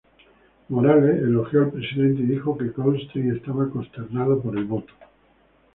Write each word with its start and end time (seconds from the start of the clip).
Morales, 0.69 1.19
elogió 1.21 1.59
al 1.61 1.71
presidente 1.73 2.23
y 2.23 2.25
dijo 2.25 2.57
que 2.57 2.69
Goldstein 2.69 3.35
estaba 3.35 3.69
"consternado" 3.69 4.41
por 4.41 4.57
el 4.57 4.65
voto. 4.65 4.93